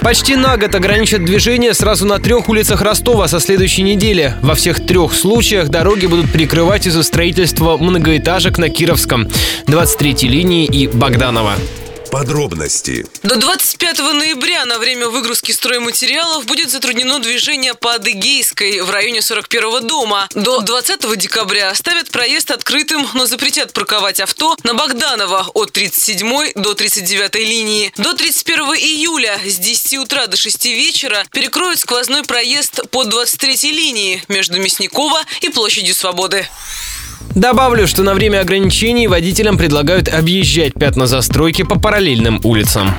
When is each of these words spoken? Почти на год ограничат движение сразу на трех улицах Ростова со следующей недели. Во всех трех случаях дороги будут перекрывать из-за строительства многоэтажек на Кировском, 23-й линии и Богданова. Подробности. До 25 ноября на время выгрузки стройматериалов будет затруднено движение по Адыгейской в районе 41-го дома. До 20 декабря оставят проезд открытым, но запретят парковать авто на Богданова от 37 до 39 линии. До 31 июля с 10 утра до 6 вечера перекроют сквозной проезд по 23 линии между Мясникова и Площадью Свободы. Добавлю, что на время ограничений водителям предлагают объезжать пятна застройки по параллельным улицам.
Почти 0.00 0.36
на 0.36 0.56
год 0.56 0.74
ограничат 0.74 1.24
движение 1.24 1.74
сразу 1.74 2.06
на 2.06 2.18
трех 2.18 2.48
улицах 2.48 2.82
Ростова 2.82 3.28
со 3.28 3.40
следующей 3.40 3.82
недели. 3.82 4.34
Во 4.42 4.54
всех 4.54 4.84
трех 4.86 5.12
случаях 5.12 5.68
дороги 5.68 6.06
будут 6.06 6.30
перекрывать 6.30 6.86
из-за 6.86 7.02
строительства 7.02 7.76
многоэтажек 7.76 8.58
на 8.58 8.70
Кировском, 8.70 9.28
23-й 9.66 10.28
линии 10.28 10.66
и 10.66 10.86
Богданова. 10.86 11.54
Подробности. 12.10 13.06
До 13.22 13.36
25 13.36 13.98
ноября 13.98 14.64
на 14.64 14.78
время 14.78 15.08
выгрузки 15.08 15.52
стройматериалов 15.52 16.46
будет 16.46 16.70
затруднено 16.70 17.18
движение 17.18 17.74
по 17.74 17.94
Адыгейской 17.94 18.80
в 18.80 18.90
районе 18.90 19.18
41-го 19.18 19.80
дома. 19.80 20.28
До 20.34 20.60
20 20.60 21.18
декабря 21.18 21.70
оставят 21.70 22.10
проезд 22.10 22.50
открытым, 22.50 23.06
но 23.14 23.26
запретят 23.26 23.72
парковать 23.72 24.20
авто 24.20 24.56
на 24.64 24.74
Богданова 24.74 25.50
от 25.54 25.72
37 25.72 26.52
до 26.54 26.74
39 26.74 27.34
линии. 27.36 27.92
До 27.96 28.14
31 28.14 28.74
июля 28.74 29.38
с 29.44 29.56
10 29.56 29.98
утра 29.98 30.26
до 30.26 30.36
6 30.36 30.64
вечера 30.66 31.24
перекроют 31.32 31.78
сквозной 31.78 32.22
проезд 32.22 32.88
по 32.90 33.04
23 33.04 33.72
линии 33.72 34.22
между 34.28 34.58
Мясникова 34.58 35.20
и 35.40 35.48
Площадью 35.48 35.94
Свободы. 35.94 36.48
Добавлю, 37.38 37.86
что 37.86 38.02
на 38.02 38.14
время 38.14 38.40
ограничений 38.40 39.06
водителям 39.06 39.56
предлагают 39.56 40.08
объезжать 40.08 40.74
пятна 40.74 41.06
застройки 41.06 41.62
по 41.62 41.78
параллельным 41.78 42.40
улицам. 42.42 42.90